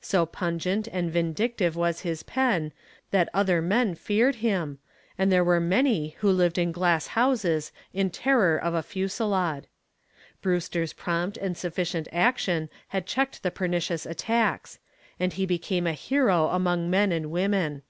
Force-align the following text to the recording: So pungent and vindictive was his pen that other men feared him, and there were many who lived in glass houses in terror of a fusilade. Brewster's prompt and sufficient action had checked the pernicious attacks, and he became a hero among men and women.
So 0.00 0.26
pungent 0.26 0.86
and 0.92 1.10
vindictive 1.10 1.74
was 1.74 2.02
his 2.02 2.22
pen 2.22 2.70
that 3.10 3.28
other 3.34 3.60
men 3.60 3.96
feared 3.96 4.36
him, 4.36 4.78
and 5.18 5.32
there 5.32 5.42
were 5.42 5.58
many 5.58 6.10
who 6.20 6.30
lived 6.30 6.56
in 6.56 6.70
glass 6.70 7.08
houses 7.18 7.72
in 7.92 8.08
terror 8.10 8.56
of 8.56 8.74
a 8.74 8.82
fusilade. 8.84 9.66
Brewster's 10.40 10.92
prompt 10.92 11.36
and 11.36 11.56
sufficient 11.56 12.06
action 12.12 12.70
had 12.90 13.06
checked 13.06 13.42
the 13.42 13.50
pernicious 13.50 14.06
attacks, 14.06 14.78
and 15.18 15.32
he 15.32 15.46
became 15.46 15.88
a 15.88 15.94
hero 15.94 16.46
among 16.50 16.88
men 16.88 17.10
and 17.10 17.32
women. 17.32 17.82